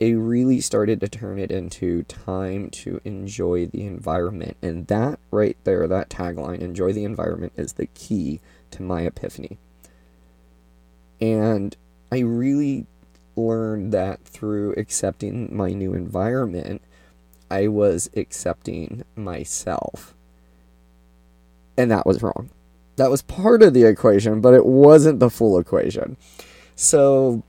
it 0.00 0.12
really 0.14 0.60
started 0.60 0.98
to 1.00 1.08
turn 1.08 1.38
it 1.38 1.50
into 1.50 2.02
time 2.04 2.70
to 2.70 3.00
enjoy 3.04 3.66
the 3.66 3.84
environment. 3.84 4.56
And 4.62 4.86
that 4.86 5.18
right 5.30 5.58
there, 5.64 5.86
that 5.86 6.08
tagline, 6.08 6.60
enjoy 6.60 6.94
the 6.94 7.04
environment, 7.04 7.52
is 7.56 7.74
the 7.74 7.86
key 7.86 8.40
to 8.70 8.82
my 8.82 9.02
epiphany. 9.02 9.58
And 11.20 11.76
I 12.10 12.20
really 12.20 12.86
learned 13.36 13.92
that 13.92 14.24
through 14.24 14.74
accepting 14.76 15.54
my 15.54 15.72
new 15.72 15.94
environment, 15.94 16.82
I 17.50 17.68
was 17.68 18.10
accepting 18.16 19.04
myself. 19.16 20.14
And 21.76 21.90
that 21.90 22.06
was 22.06 22.22
wrong. 22.22 22.50
That 22.96 23.10
was 23.10 23.22
part 23.22 23.62
of 23.62 23.74
the 23.74 23.84
equation, 23.84 24.40
but 24.40 24.54
it 24.54 24.66
wasn't 24.66 25.20
the 25.20 25.30
full 25.30 25.58
equation. 25.58 26.16
So, 26.74 27.42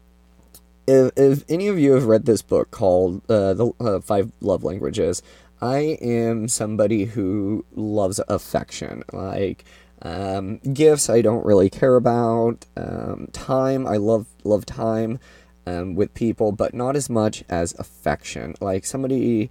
if, 0.87 1.11
if 1.17 1.43
any 1.49 1.67
of 1.67 1.77
you 1.77 1.93
have 1.93 2.05
read 2.05 2.25
this 2.25 2.41
book 2.41 2.71
called 2.71 3.21
uh, 3.29 3.53
The 3.53 3.71
uh, 3.79 3.99
Five 3.99 4.31
Love 4.41 4.63
Languages, 4.63 5.21
I 5.61 5.97
am 6.01 6.47
somebody 6.47 7.05
who 7.05 7.65
loves 7.75 8.19
affection. 8.27 9.03
Like, 9.11 9.65
um, 10.01 10.57
gifts, 10.57 11.09
I 11.09 11.21
don't 11.21 11.45
really 11.45 11.69
care 11.69 11.95
about. 11.95 12.65
Um, 12.75 13.27
time, 13.31 13.85
I 13.85 13.97
love 13.97 14.27
love 14.43 14.65
time 14.65 15.19
um, 15.67 15.95
with 15.95 16.13
people, 16.13 16.51
but 16.51 16.73
not 16.73 16.95
as 16.95 17.09
much 17.09 17.43
as 17.49 17.75
affection. 17.77 18.55
Like 18.59 18.85
somebody, 18.85 19.49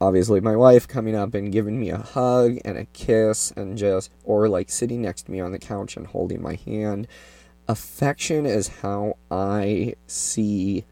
obviously 0.00 0.40
my 0.40 0.56
wife 0.56 0.88
coming 0.88 1.14
up 1.14 1.34
and 1.34 1.52
giving 1.52 1.78
me 1.78 1.90
a 1.90 1.98
hug 1.98 2.58
and 2.64 2.78
a 2.78 2.86
kiss, 2.86 3.50
and 3.52 3.76
just 3.76 4.10
or 4.24 4.48
like 4.48 4.70
sitting 4.70 5.02
next 5.02 5.24
to 5.24 5.32
me 5.32 5.40
on 5.40 5.52
the 5.52 5.58
couch 5.58 5.96
and 5.96 6.06
holding 6.06 6.40
my 6.40 6.54
hand. 6.54 7.06
Affection 7.68 8.46
is 8.46 8.68
how 8.68 9.16
I 9.30 9.94
see 10.06 10.84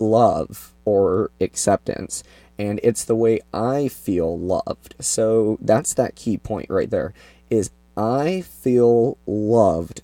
love 0.00 0.74
or 0.84 1.30
acceptance 1.40 2.24
and 2.58 2.80
it's 2.82 3.04
the 3.04 3.14
way 3.14 3.40
I 3.52 3.88
feel 3.88 4.38
loved. 4.38 4.94
So 5.00 5.58
that's 5.60 5.94
that 5.94 6.14
key 6.14 6.38
point 6.38 6.70
right 6.70 6.90
there 6.90 7.12
is 7.50 7.70
I 7.96 8.42
feel 8.42 9.18
loved 9.26 10.02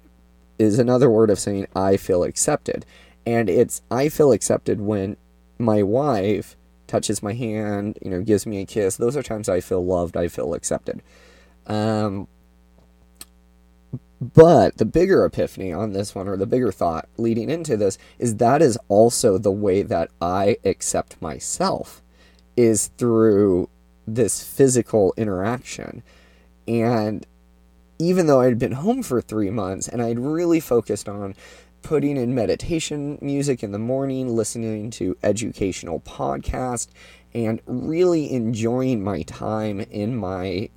is 0.59 0.78
another 0.78 1.11
word 1.11 1.30
of 1.30 1.38
saying 1.38 1.66
I 1.75 1.97
feel 1.97 2.23
accepted. 2.23 2.85
And 3.26 3.49
it's 3.49 3.83
I 3.90 4.09
feel 4.09 4.33
accepted 4.33 4.80
when 4.80 5.16
my 5.59 5.83
wife 5.83 6.57
touches 6.87 7.23
my 7.23 7.35
hand, 7.35 7.99
you 8.02 8.11
know, 8.11 8.21
gives 8.21 8.47
me 8.47 8.61
a 8.61 8.66
kiss. 8.66 8.97
Those 8.97 9.16
are 9.16 9.23
times 9.23 9.49
I 9.49 9.61
feel 9.61 9.85
loved, 9.85 10.16
I 10.16 10.28
feel 10.28 10.54
accepted. 10.54 11.02
Um, 11.66 12.26
but 14.21 14.76
the 14.76 14.85
bigger 14.85 15.25
epiphany 15.25 15.73
on 15.73 15.92
this 15.92 16.14
one, 16.14 16.28
or 16.28 16.37
the 16.37 16.47
bigger 16.47 16.73
thought 16.73 17.09
leading 17.16 17.49
into 17.49 17.76
this, 17.76 17.97
is 18.19 18.37
that 18.37 18.61
is 18.61 18.78
also 18.88 19.38
the 19.38 19.52
way 19.52 19.83
that 19.83 20.11
I 20.21 20.59
accept 20.64 21.21
myself 21.23 22.02
is 22.61 22.88
through 22.99 23.71
this 24.07 24.45
physical 24.45 25.14
interaction. 25.17 26.02
And 26.69 27.26
even 27.99 28.26
though 28.26 28.43
I'd 28.43 28.59
been 28.59 28.73
home 28.73 29.02
for 29.02 29.23
three 29.23 29.49
months 29.49 29.88
and 29.88 30.02
I'd 30.02 30.19
really 30.19 30.61
focused 30.61 31.09
on 31.09 31.35
putting 31.81 32.19
in 32.19 32.35
meditation 32.35 33.19
music 33.23 33.62
in 33.62 33.73
the 33.73 33.79
morning, 33.79 34.37
listening 34.37 34.90
to 34.90 35.17
educational 35.23 36.00
podcasts, 36.00 36.88
and 37.33 37.62
really 37.64 38.31
enjoying 38.31 39.02
my 39.02 39.23
time 39.23 39.81
in 39.81 40.14
my 40.14 40.69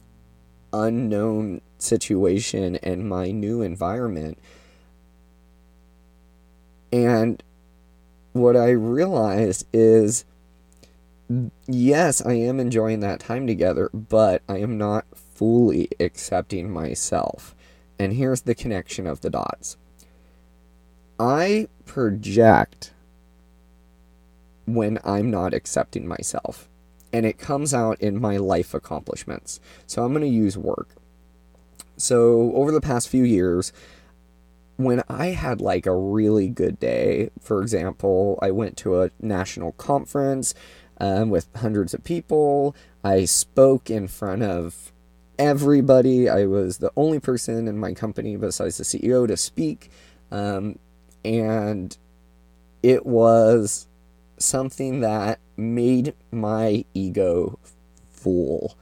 unknown 0.71 1.59
situation 1.79 2.77
and 2.77 3.09
my 3.09 3.29
new 3.31 3.61
environment. 3.61 4.37
And 6.93 7.43
what 8.31 8.55
I 8.55 8.69
realized 8.69 9.65
is 9.73 10.23
yes, 11.67 12.25
I 12.25 12.33
am 12.33 12.59
enjoying 12.59 12.99
that 13.01 13.19
time 13.19 13.47
together, 13.47 13.89
but 13.93 14.41
I 14.47 14.57
am 14.57 14.77
not 14.77 15.05
fully 15.15 15.89
accepting 15.99 16.71
myself. 16.71 17.55
And 17.99 18.13
here's 18.13 18.41
the 18.41 18.55
connection 18.55 19.07
of 19.07 19.21
the 19.21 19.29
dots 19.29 19.77
I 21.19 21.67
project 21.85 22.91
when 24.65 24.99
I'm 25.03 25.29
not 25.29 25.53
accepting 25.53 26.07
myself, 26.07 26.69
and 27.11 27.25
it 27.25 27.37
comes 27.37 27.73
out 27.73 27.99
in 28.01 28.19
my 28.19 28.37
life 28.37 28.73
accomplishments. 28.73 29.59
So 29.85 30.03
I'm 30.03 30.13
going 30.13 30.23
to 30.23 30.29
use 30.29 30.57
work. 30.57 30.89
So 31.97 32.51
over 32.53 32.71
the 32.71 32.81
past 32.81 33.09
few 33.09 33.23
years, 33.23 33.71
when 34.77 35.03
I 35.07 35.27
had 35.27 35.61
like 35.61 35.85
a 35.85 35.95
really 35.95 36.47
good 36.47 36.79
day, 36.79 37.29
for 37.39 37.61
example, 37.61 38.39
I 38.41 38.51
went 38.51 38.77
to 38.77 39.01
a 39.01 39.11
national 39.21 39.73
conference 39.73 40.53
um, 40.99 41.29
with 41.29 41.47
hundreds 41.55 41.93
of 41.93 42.03
people. 42.03 42.75
I 43.03 43.25
spoke 43.25 43.89
in 43.89 44.07
front 44.07 44.43
of 44.43 44.91
everybody. 45.37 46.29
I 46.29 46.45
was 46.45 46.77
the 46.77 46.91
only 46.95 47.19
person 47.19 47.67
in 47.67 47.77
my 47.77 47.93
company 47.93 48.35
besides 48.35 48.77
the 48.77 48.83
CEO 48.83 49.27
to 49.27 49.37
speak. 49.37 49.91
Um, 50.31 50.79
and 51.25 51.97
it 52.81 53.05
was 53.05 53.87
something 54.37 55.01
that 55.01 55.39
made 55.55 56.13
my 56.31 56.85
ego 56.93 57.59
full. 58.09 58.75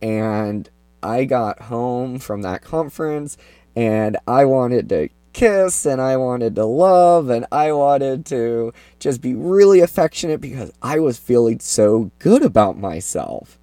And 0.00 0.68
I 1.02 1.24
got 1.24 1.62
home 1.62 2.18
from 2.18 2.42
that 2.42 2.62
conference 2.62 3.36
and 3.74 4.16
I 4.26 4.44
wanted 4.44 4.88
to 4.88 5.08
kiss 5.38 5.86
and 5.86 6.00
I 6.00 6.16
wanted 6.16 6.56
to 6.56 6.64
love 6.64 7.30
and 7.30 7.46
I 7.52 7.70
wanted 7.70 8.26
to 8.26 8.72
just 8.98 9.20
be 9.20 9.34
really 9.34 9.78
affectionate 9.78 10.40
because 10.40 10.72
I 10.82 10.98
was 10.98 11.16
feeling 11.16 11.60
so 11.60 12.10
good 12.18 12.42
about 12.44 12.76
myself. 12.76 13.56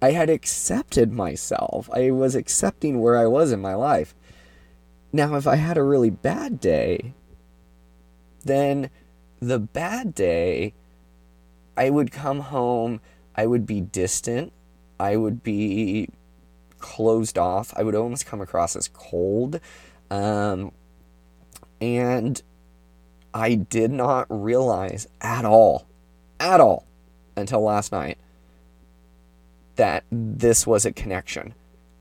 I 0.00 0.12
had 0.12 0.30
accepted 0.30 1.12
myself. 1.12 1.90
I 1.92 2.12
was 2.12 2.36
accepting 2.36 3.00
where 3.00 3.18
I 3.18 3.26
was 3.26 3.50
in 3.50 3.60
my 3.60 3.74
life. 3.74 4.14
Now, 5.12 5.34
if 5.34 5.48
I 5.48 5.56
had 5.56 5.76
a 5.76 5.82
really 5.82 6.10
bad 6.10 6.60
day, 6.60 7.12
then 8.44 8.88
the 9.40 9.58
bad 9.58 10.14
day, 10.14 10.74
I 11.76 11.90
would 11.90 12.12
come 12.12 12.38
home, 12.38 13.00
I 13.34 13.46
would 13.46 13.66
be 13.66 13.80
distant, 13.80 14.52
I 15.00 15.16
would 15.16 15.42
be 15.42 16.08
closed 16.78 17.36
off, 17.36 17.74
I 17.76 17.82
would 17.82 17.96
almost 17.96 18.26
come 18.26 18.40
across 18.40 18.76
as 18.76 18.86
cold. 18.86 19.58
Um, 20.08 20.70
and 21.80 22.40
I 23.34 23.54
did 23.54 23.90
not 23.90 24.26
realize 24.30 25.06
at 25.20 25.44
all, 25.44 25.86
at 26.40 26.60
all, 26.60 26.86
until 27.36 27.60
last 27.60 27.92
night, 27.92 28.18
that 29.76 30.04
this 30.10 30.66
was 30.66 30.86
a 30.86 30.92
connection. 30.92 31.54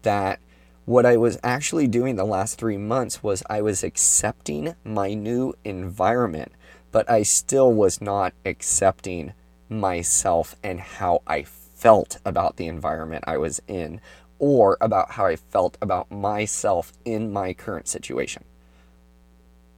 That 0.03 0.39
what 0.85 1.05
I 1.05 1.17
was 1.17 1.37
actually 1.43 1.87
doing 1.87 2.15
the 2.15 2.25
last 2.25 2.57
three 2.57 2.77
months 2.77 3.21
was 3.21 3.43
I 3.49 3.61
was 3.61 3.83
accepting 3.83 4.75
my 4.83 5.13
new 5.13 5.53
environment, 5.65 6.53
but 6.91 7.09
I 7.09 7.23
still 7.23 7.73
was 7.73 8.01
not 8.01 8.33
accepting 8.45 9.33
myself 9.67 10.55
and 10.63 10.79
how 10.79 11.21
I 11.27 11.43
felt 11.43 12.19
about 12.23 12.55
the 12.55 12.67
environment 12.67 13.25
I 13.27 13.37
was 13.37 13.61
in 13.67 13.99
or 14.39 14.77
about 14.79 15.11
how 15.11 15.25
I 15.25 15.35
felt 15.35 15.77
about 15.81 16.09
myself 16.11 16.93
in 17.03 17.33
my 17.33 17.53
current 17.53 17.87
situation 17.87 18.45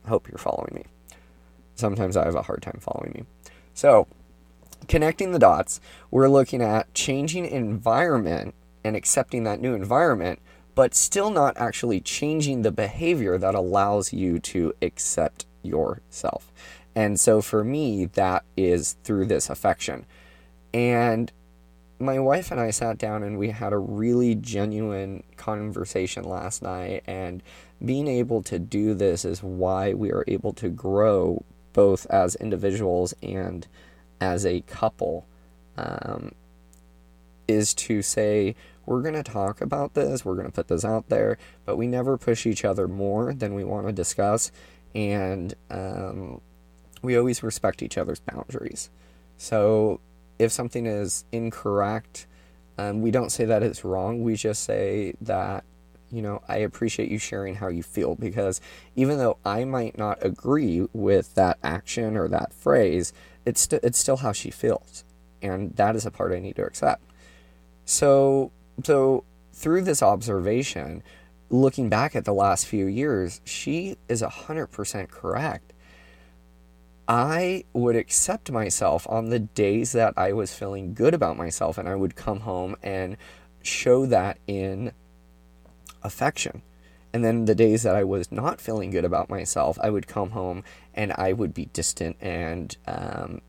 hope 0.07 0.27
you're 0.27 0.37
following 0.37 0.73
me. 0.73 0.85
Sometimes 1.75 2.17
I 2.17 2.25
have 2.25 2.35
a 2.35 2.41
hard 2.41 2.61
time 2.61 2.79
following 2.81 3.11
me. 3.13 3.51
So, 3.73 4.07
connecting 4.87 5.31
the 5.31 5.39
dots, 5.39 5.79
we're 6.09 6.29
looking 6.29 6.61
at 6.61 6.93
changing 6.93 7.45
environment 7.45 8.55
and 8.83 8.95
accepting 8.95 9.43
that 9.43 9.61
new 9.61 9.73
environment, 9.73 10.39
but 10.73 10.95
still 10.95 11.29
not 11.29 11.57
actually 11.57 11.99
changing 11.99 12.61
the 12.61 12.71
behavior 12.71 13.37
that 13.37 13.55
allows 13.55 14.13
you 14.13 14.39
to 14.39 14.73
accept 14.81 15.45
yourself. 15.61 16.51
And 16.95 17.19
so 17.19 17.41
for 17.41 17.63
me, 17.63 18.05
that 18.05 18.43
is 18.55 18.93
through 19.03 19.25
this 19.25 19.49
affection. 19.49 20.05
And 20.73 21.31
my 21.99 22.19
wife 22.19 22.51
and 22.51 22.59
I 22.59 22.71
sat 22.71 22.97
down 22.97 23.23
and 23.23 23.37
we 23.37 23.49
had 23.49 23.73
a 23.73 23.77
really 23.77 24.35
genuine 24.35 25.23
conversation 25.35 26.23
last 26.23 26.61
night. 26.61 27.03
And 27.05 27.43
being 27.83 28.07
able 28.07 28.41
to 28.43 28.59
do 28.59 28.93
this 28.93 29.23
is 29.25 29.43
why 29.43 29.93
we 29.93 30.11
are 30.11 30.23
able 30.27 30.53
to 30.53 30.69
grow 30.69 31.43
both 31.73 32.05
as 32.07 32.35
individuals 32.35 33.13
and 33.21 33.67
as 34.19 34.45
a 34.45 34.61
couple. 34.61 35.25
Um, 35.77 36.31
is 37.47 37.73
to 37.73 38.01
say, 38.01 38.55
we're 38.85 39.01
going 39.01 39.13
to 39.13 39.23
talk 39.23 39.61
about 39.61 39.93
this, 39.93 40.25
we're 40.25 40.35
going 40.35 40.47
to 40.47 40.51
put 40.51 40.67
this 40.67 40.85
out 40.85 41.09
there, 41.09 41.37
but 41.65 41.77
we 41.77 41.87
never 41.87 42.17
push 42.17 42.45
each 42.45 42.65
other 42.65 42.87
more 42.87 43.33
than 43.33 43.53
we 43.53 43.63
want 43.63 43.87
to 43.87 43.93
discuss. 43.93 44.51
And 44.93 45.53
um, 45.69 46.41
we 47.01 47.17
always 47.17 47.43
respect 47.43 47.83
each 47.83 47.97
other's 47.97 48.19
boundaries. 48.19 48.89
So 49.37 49.99
if 50.39 50.51
something 50.51 50.85
is 50.85 51.25
incorrect, 51.31 52.27
um, 52.77 53.01
we 53.01 53.11
don't 53.11 53.31
say 53.31 53.45
that 53.45 53.63
it's 53.63 53.83
wrong. 53.83 54.23
We 54.23 54.35
just 54.35 54.63
say 54.63 55.13
that, 55.21 55.63
you 56.11 56.21
know, 56.21 56.41
I 56.47 56.57
appreciate 56.57 57.09
you 57.09 57.19
sharing 57.19 57.55
how 57.55 57.67
you 57.67 57.83
feel 57.83 58.15
because 58.15 58.61
even 58.95 59.17
though 59.17 59.37
I 59.45 59.65
might 59.65 59.97
not 59.97 60.17
agree 60.21 60.87
with 60.93 61.35
that 61.35 61.57
action 61.63 62.15
or 62.15 62.27
that 62.29 62.53
phrase, 62.53 63.13
it's, 63.45 63.61
st- 63.61 63.83
it's 63.83 63.99
still 63.99 64.17
how 64.17 64.31
she 64.31 64.49
feels. 64.49 65.03
And 65.41 65.75
that 65.75 65.95
is 65.95 66.05
a 66.05 66.11
part 66.11 66.31
I 66.31 66.39
need 66.39 66.55
to 66.55 66.65
accept. 66.65 67.03
So, 67.85 68.51
so 68.83 69.23
through 69.53 69.81
this 69.83 70.01
observation, 70.01 71.03
looking 71.49 71.89
back 71.89 72.15
at 72.15 72.25
the 72.25 72.33
last 72.33 72.65
few 72.65 72.85
years, 72.85 73.41
she 73.43 73.97
is 74.07 74.21
100% 74.21 75.09
correct. 75.09 75.73
I 77.07 77.63
would 77.71 77.95
accept 77.95 78.51
myself 78.51 79.07
on 79.09 79.29
the 79.29 79.39
days 79.39 79.93
that 79.93 80.13
I 80.17 80.33
was 80.33 80.53
feeling 80.53 80.93
good 80.93 81.13
about 81.13 81.37
myself, 81.37 81.77
and 81.77 81.87
I 81.87 81.95
would 81.95 82.15
come 82.15 82.41
home 82.41 82.75
and 82.83 83.15
show 83.61 84.05
that 84.07 84.39
in 84.45 84.91
affection. 86.07 86.63
And 87.13 87.23
then 87.23 87.45
the 87.45 87.55
days 87.55 87.83
that 87.83 87.95
I 87.95 88.03
was 88.03 88.31
not 88.31 88.59
feeling 88.59 88.91
good 88.91 89.05
about 89.05 89.29
myself, 89.29 89.77
I 89.81 89.89
would 89.89 90.07
come 90.07 90.31
home 90.31 90.63
and 90.93 91.13
I 91.13 91.33
would 91.33 91.53
be 91.53 91.65
distant 91.65 92.17
and 92.19 92.75
um, 92.87 93.41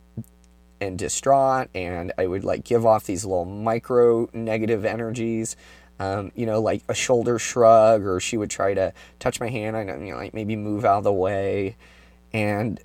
and 0.80 0.98
distraught, 0.98 1.68
and 1.74 2.12
I 2.16 2.26
would 2.26 2.44
like 2.44 2.64
give 2.64 2.86
off 2.86 3.04
these 3.04 3.24
little 3.24 3.44
micro 3.44 4.28
negative 4.32 4.84
energies. 4.84 5.56
Um, 6.00 6.30
you 6.36 6.46
know, 6.46 6.60
like 6.60 6.82
a 6.88 6.94
shoulder 6.94 7.40
shrug, 7.40 8.06
or 8.06 8.20
she 8.20 8.36
would 8.36 8.50
try 8.50 8.74
to 8.74 8.92
touch 9.18 9.40
my 9.40 9.48
hand. 9.48 9.74
Know, 9.74 9.96
you 9.96 10.12
know, 10.12 10.18
like 10.18 10.34
maybe 10.34 10.54
move 10.54 10.84
out 10.84 10.98
of 10.98 11.04
the 11.04 11.12
way, 11.12 11.76
and 12.32 12.80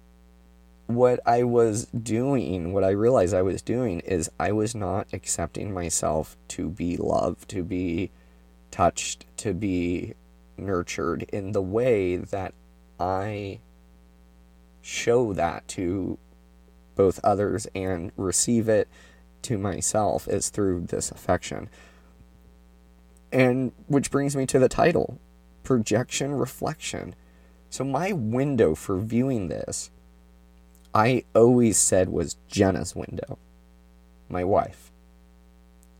what 0.87 1.19
I 1.25 1.43
was 1.43 1.85
doing, 1.85 2.73
what 2.73 2.83
I 2.83 2.89
realized 2.89 3.33
I 3.33 3.41
was 3.41 3.61
doing, 3.61 3.99
is 4.01 4.29
I 4.39 4.51
was 4.51 4.73
not 4.75 5.07
accepting 5.13 5.73
myself 5.73 6.35
to 6.49 6.69
be 6.69 6.97
loved, 6.97 7.49
to 7.49 7.63
be 7.63 8.11
touched, 8.73 9.25
to 9.37 9.53
be 9.53 10.15
nurtured 10.57 11.21
in 11.31 11.51
the 11.51 11.61
way 11.61 12.15
that 12.15 12.55
I 12.99 13.59
show 14.81 15.31
that 15.33 15.67
to 15.69 16.17
both 16.95 17.19
others 17.23 17.67
and 17.75 18.11
receive 18.17 18.67
it 18.67 18.87
to 19.43 19.59
myself 19.59 20.27
is 20.27 20.49
through 20.49 20.87
this 20.87 21.11
affection. 21.11 21.69
And 23.31 23.73
which 23.85 24.09
brings 24.09 24.35
me 24.35 24.47
to 24.47 24.57
the 24.57 24.69
title 24.69 25.19
projection 25.63 26.33
reflection. 26.33 27.13
So, 27.69 27.83
my 27.83 28.11
window 28.11 28.73
for 28.73 28.97
viewing 28.97 29.49
this 29.49 29.91
I 30.95 31.25
always 31.35 31.77
said 31.77 32.09
was 32.09 32.37
Jenna's 32.47 32.95
window, 32.95 33.37
my 34.29 34.43
wife. 34.43 34.91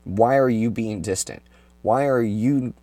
Why 0.04 0.38
are 0.38 0.50
you 0.50 0.72
being 0.72 1.02
distant? 1.02 1.44
Why 1.84 2.08
are 2.08 2.24
you 2.24 2.74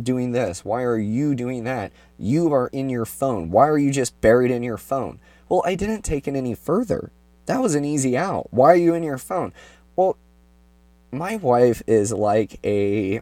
doing 0.00 0.32
this? 0.32 0.64
Why 0.64 0.82
are 0.82 0.98
you 0.98 1.34
doing 1.34 1.64
that? 1.64 1.90
You 2.18 2.52
are 2.52 2.68
in 2.68 2.88
your 2.88 3.04
phone. 3.04 3.50
Why 3.50 3.66
are 3.68 3.78
you 3.78 3.90
just 3.90 4.20
buried 4.20 4.50
in 4.50 4.62
your 4.62 4.78
phone? 4.78 5.18
Well, 5.48 5.62
I 5.66 5.74
didn't 5.74 6.02
take 6.02 6.28
it 6.28 6.36
any 6.36 6.54
further. 6.54 7.10
That 7.46 7.60
was 7.60 7.74
an 7.74 7.84
easy 7.84 8.16
out. 8.16 8.48
Why 8.52 8.72
are 8.72 8.76
you 8.76 8.94
in 8.94 9.02
your 9.02 9.18
phone? 9.18 9.52
Well, 9.96 10.16
my 11.10 11.36
wife 11.36 11.82
is 11.86 12.12
like 12.12 12.58
a 12.64 13.20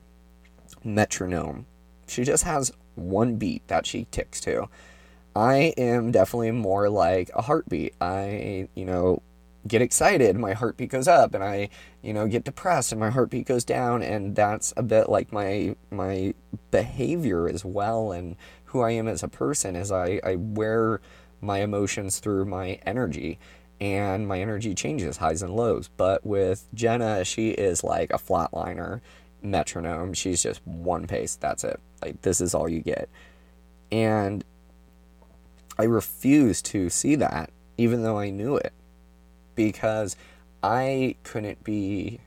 metronome. 0.85 1.67
She 2.07 2.25
just 2.25 2.45
has 2.45 2.73
one 2.95 3.37
beat 3.37 3.67
that 3.69 3.87
she 3.87 4.07
ticks 4.11 4.41
to. 4.43 4.69
I 5.35 5.75
am 5.77 6.11
definitely 6.11 6.51
more 6.51 6.89
like 6.89 7.31
a 7.35 7.43
heartbeat. 7.43 7.95
I, 8.01 8.69
you 8.75 8.85
know, 8.85 9.23
get 9.67 9.83
excited, 9.83 10.37
my 10.37 10.53
heartbeat 10.53 10.91
goes 10.91 11.09
up, 11.09 11.35
and 11.35 11.45
I, 11.45 11.69
you 12.03 12.13
know, 12.13 12.27
get 12.27 12.45
depressed 12.45 12.93
and 12.93 13.01
my 13.01 13.11
heartbeat 13.11 13.47
goes 13.47 13.65
down, 13.65 14.03
and 14.03 14.35
that's 14.35 14.73
a 14.77 14.83
bit 14.83 15.09
like 15.09 15.33
my 15.33 15.77
my 15.91 16.35
behavior 16.71 17.49
as 17.49 17.65
well, 17.65 18.13
and 18.13 18.37
who 18.67 18.81
I 18.81 18.93
am 18.93 19.09
as 19.09 19.23
a 19.23 19.29
person 19.29 19.77
is 19.77 19.91
I, 19.91 20.21
I 20.25 20.37
wear 20.37 21.01
my 21.41 21.59
emotions 21.59 22.19
through 22.19 22.45
my 22.45 22.79
energy 22.87 23.39
and 23.81 24.29
my 24.29 24.41
energy 24.41 24.75
changes 24.75 25.17
highs 25.17 25.43
and 25.43 25.57
lows. 25.57 25.89
But 25.97 26.25
with 26.25 26.69
jenna 26.75 27.25
she 27.25 27.51
is 27.51 27.83
like 27.83 28.11
a 28.11 28.19
flatliner 28.19 29.01
metronome. 29.43 30.15
She's 30.15 30.43
just 30.43 30.65
one 30.67 31.07
pace. 31.07 31.37
That's 31.37 31.65
it. 31.65 31.81
Like 32.03 32.23
this 32.23 32.41
is 32.41 32.55
all 32.55 32.69
you 32.69 32.81
get. 32.81 33.09
And 33.91 34.45
I 35.79 35.85
refuse 35.85 36.63
to 36.63 36.91
see 36.91 37.15
that, 37.17 37.51
even 37.79 38.03
though 38.03 38.19
I 38.19 38.31
knew 38.31 38.57
it, 38.57 38.73
because 39.55 40.17
I 40.63 41.17
couldn't 41.23 41.65
be 41.65 42.21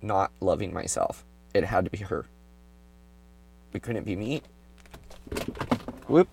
not 0.00 0.32
loving 0.40 0.72
myself. 0.72 1.24
It 1.54 1.64
had 1.64 1.84
to 1.84 1.90
be 1.90 1.98
her. 1.98 2.26
It 3.72 3.82
couldn't 3.82 4.04
be 4.04 4.16
me. 4.16 4.42
Whoop. 6.08 6.28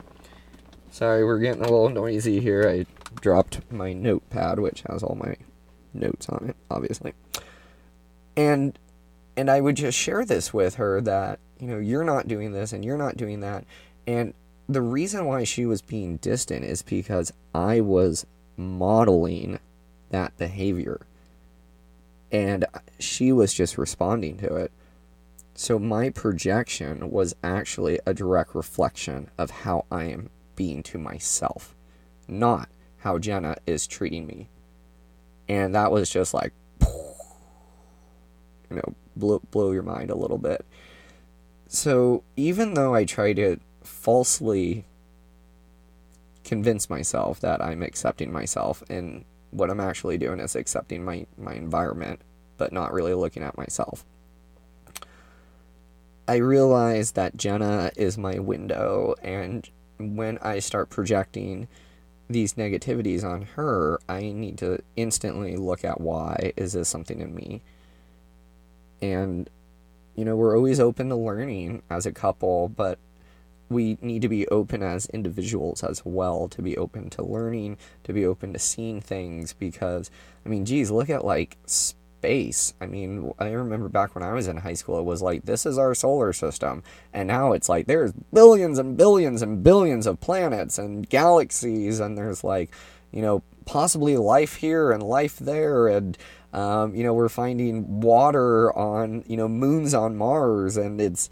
Sorry, 0.91 1.23
we're 1.23 1.39
getting 1.39 1.61
a 1.61 1.69
little 1.69 1.89
noisy 1.89 2.39
here. 2.39 2.67
I 2.67 2.85
dropped 3.21 3.71
my 3.71 3.93
notepad, 3.93 4.59
which 4.59 4.83
has 4.89 5.03
all 5.03 5.15
my 5.15 5.35
notes 5.93 6.27
on 6.29 6.49
it, 6.49 6.55
obviously. 6.69 7.13
And 8.35 8.77
and 9.37 9.49
I 9.49 9.61
would 9.61 9.75
just 9.75 9.97
share 9.97 10.25
this 10.25 10.53
with 10.53 10.75
her 10.75 10.99
that, 11.01 11.39
you 11.59 11.67
know, 11.67 11.77
you're 11.77 12.03
not 12.03 12.27
doing 12.27 12.51
this 12.51 12.73
and 12.73 12.83
you're 12.83 12.97
not 12.97 13.15
doing 13.15 13.39
that. 13.39 13.63
And 14.05 14.33
the 14.67 14.81
reason 14.81 15.25
why 15.25 15.45
she 15.45 15.65
was 15.65 15.81
being 15.81 16.17
distant 16.17 16.65
is 16.65 16.81
because 16.81 17.31
I 17.55 17.79
was 17.79 18.25
modeling 18.57 19.59
that 20.09 20.37
behavior. 20.37 21.01
And 22.31 22.65
she 22.99 23.31
was 23.31 23.53
just 23.53 23.77
responding 23.77 24.37
to 24.37 24.55
it. 24.55 24.71
So 25.55 25.79
my 25.79 26.09
projection 26.09 27.11
was 27.11 27.35
actually 27.43 27.99
a 28.05 28.13
direct 28.13 28.55
reflection 28.55 29.29
of 29.37 29.51
how 29.51 29.85
I 29.91 30.05
am 30.05 30.29
being 30.55 30.83
to 30.83 30.97
myself, 30.97 31.75
not 32.27 32.69
how 32.99 33.17
Jenna 33.17 33.57
is 33.65 33.87
treating 33.87 34.25
me. 34.25 34.49
And 35.47 35.73
that 35.75 35.91
was 35.91 36.09
just 36.09 36.33
like, 36.33 36.53
you 36.81 38.75
know, 38.75 38.93
blow, 39.15 39.41
blow 39.51 39.71
your 39.71 39.83
mind 39.83 40.11
a 40.11 40.15
little 40.15 40.37
bit. 40.37 40.65
So 41.67 42.23
even 42.35 42.73
though 42.73 42.93
I 42.95 43.03
try 43.05 43.33
to 43.33 43.59
falsely 43.83 44.85
convince 46.43 46.89
myself 46.89 47.39
that 47.41 47.61
I'm 47.61 47.83
accepting 47.83 48.31
myself 48.31 48.81
and 48.89 49.25
what 49.51 49.69
I'm 49.69 49.79
actually 49.79 50.17
doing 50.17 50.39
is 50.39 50.55
accepting 50.55 51.03
my, 51.03 51.25
my 51.37 51.53
environment, 51.53 52.21
but 52.57 52.71
not 52.71 52.93
really 52.93 53.13
looking 53.13 53.43
at 53.43 53.57
myself. 53.57 54.05
I 56.27 56.35
realize 56.35 57.13
that 57.13 57.37
Jenna 57.37 57.91
is 57.95 58.17
my 58.17 58.37
window, 58.37 59.15
and 59.23 59.67
when 59.97 60.37
I 60.39 60.59
start 60.59 60.89
projecting 60.89 61.67
these 62.29 62.53
negativities 62.53 63.23
on 63.23 63.41
her, 63.41 63.99
I 64.07 64.21
need 64.21 64.59
to 64.59 64.83
instantly 64.95 65.57
look 65.57 65.83
at 65.83 65.99
why. 65.99 66.53
Is 66.55 66.73
this 66.73 66.87
something 66.87 67.19
in 67.19 67.33
me? 67.33 67.63
And, 69.01 69.49
you 70.15 70.23
know, 70.23 70.35
we're 70.35 70.55
always 70.55 70.79
open 70.79 71.09
to 71.09 71.15
learning 71.15 71.81
as 71.89 72.05
a 72.05 72.11
couple, 72.11 72.69
but 72.69 72.99
we 73.69 73.97
need 74.01 74.21
to 74.21 74.29
be 74.29 74.47
open 74.47 74.81
as 74.83 75.05
individuals 75.07 75.83
as 75.83 76.03
well 76.05 76.47
to 76.47 76.61
be 76.61 76.75
open 76.77 77.09
to 77.09 77.23
learning 77.23 77.77
to 78.03 78.13
be 78.13 78.25
open 78.25 78.53
to 78.53 78.59
seeing 78.59 78.99
things 78.99 79.53
because 79.53 80.09
i 80.45 80.49
mean 80.49 80.65
geez 80.65 80.91
look 80.91 81.09
at 81.09 81.25
like 81.25 81.57
space. 82.19 82.73
I 82.81 82.85
mean 82.85 83.31
i 83.39 83.49
remember 83.49 83.87
back 83.87 84.13
when 84.13 84.23
i 84.23 84.33
was 84.33 84.49
in 84.49 84.57
high 84.57 84.73
school 84.73 84.99
it 84.99 85.05
was 85.05 85.21
like 85.21 85.45
this 85.45 85.65
is 85.65 85.77
our 85.77 85.95
solar 85.95 86.33
system. 86.33 86.83
And 87.13 87.27
now 87.27 87.53
it's 87.53 87.69
like 87.69 87.87
there's 87.87 88.11
billions 88.33 88.77
and 88.77 88.97
billions 88.97 89.41
and 89.41 89.63
billions 89.63 90.05
of 90.05 90.19
planets 90.19 90.77
and 90.77 91.07
galaxies 91.07 92.01
and 92.01 92.17
there's 92.17 92.43
like 92.43 92.75
you 93.11 93.21
know 93.21 93.41
possibly 93.65 94.17
life 94.17 94.55
here 94.55 94.91
and 94.91 95.01
life 95.01 95.39
there. 95.39 95.87
And 95.87 96.17
um, 96.51 96.93
you 96.93 97.03
know 97.03 97.13
we're 97.13 97.29
finding 97.29 98.01
water 98.01 98.75
on 98.77 99.23
you 99.25 99.37
know 99.37 99.47
moons 99.47 99.93
on 99.93 100.17
mars 100.17 100.75
and 100.75 100.99
it's 100.99 101.29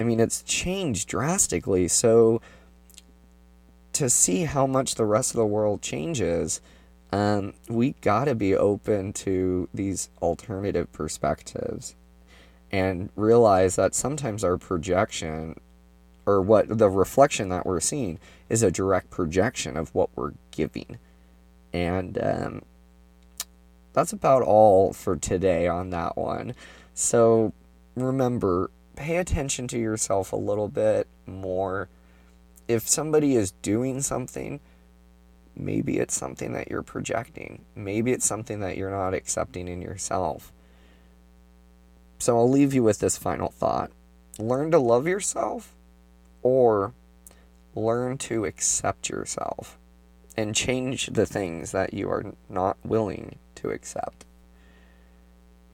I 0.00 0.04
mean, 0.04 0.20
it's 0.20 0.42
changed 0.42 1.08
drastically. 1.08 1.88
So 1.88 2.40
to 3.94 4.08
see 4.08 4.44
how 4.44 4.66
much 4.66 4.94
the 4.94 5.04
rest 5.04 5.32
of 5.32 5.38
the 5.38 5.46
world 5.46 5.82
changes, 5.82 6.60
um, 7.12 7.54
we 7.68 7.92
got 8.00 8.26
to 8.26 8.34
be 8.34 8.54
open 8.54 9.12
to 9.14 9.68
these 9.74 10.08
alternative 10.22 10.92
perspectives 10.92 11.96
and 12.70 13.08
realize 13.16 13.76
that 13.76 13.94
sometimes 13.94 14.44
our 14.44 14.58
projection 14.58 15.58
or 16.26 16.42
what 16.42 16.78
the 16.78 16.90
reflection 16.90 17.48
that 17.48 17.64
we're 17.64 17.80
seeing 17.80 18.18
is 18.50 18.62
a 18.62 18.70
direct 18.70 19.08
projection 19.08 19.76
of 19.76 19.94
what 19.94 20.10
we're 20.14 20.34
giving. 20.50 20.98
And 21.72 22.18
um, 22.22 22.62
that's 23.94 24.12
about 24.12 24.42
all 24.42 24.92
for 24.92 25.16
today 25.16 25.66
on 25.66 25.90
that 25.90 26.16
one. 26.18 26.54
So 26.92 27.54
remember, 27.96 28.70
pay 28.98 29.16
attention 29.18 29.68
to 29.68 29.78
yourself 29.78 30.32
a 30.32 30.36
little 30.36 30.68
bit 30.68 31.06
more. 31.24 31.88
If 32.66 32.88
somebody 32.88 33.36
is 33.36 33.52
doing 33.62 34.02
something, 34.02 34.58
maybe 35.56 35.98
it's 35.98 36.16
something 36.16 36.52
that 36.54 36.68
you're 36.68 36.82
projecting. 36.82 37.64
Maybe 37.76 38.10
it's 38.10 38.26
something 38.26 38.58
that 38.60 38.76
you're 38.76 38.90
not 38.90 39.14
accepting 39.14 39.68
in 39.68 39.80
yourself. 39.80 40.52
So 42.18 42.36
I'll 42.36 42.50
leave 42.50 42.74
you 42.74 42.82
with 42.82 42.98
this 42.98 43.16
final 43.16 43.50
thought 43.50 43.92
learn 44.40 44.70
to 44.70 44.78
love 44.78 45.06
yourself 45.06 45.74
or 46.42 46.92
learn 47.74 48.16
to 48.16 48.44
accept 48.44 49.08
yourself 49.08 49.76
and 50.36 50.54
change 50.54 51.06
the 51.06 51.26
things 51.26 51.72
that 51.72 51.92
you 51.92 52.08
are 52.08 52.34
not 52.48 52.76
willing 52.84 53.36
to 53.56 53.70
accept. 53.70 54.24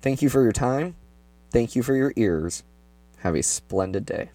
Thank 0.01 0.23
you 0.23 0.31
for 0.31 0.43
your 0.43 0.53
time. 0.53 0.97
Thank 1.51 1.77
you 1.77 1.83
for 1.83 1.95
your 1.95 2.15
ears. 2.17 2.63
Have 3.25 3.37
a 3.37 3.43
splendid 3.43 4.05
day. 4.05 4.29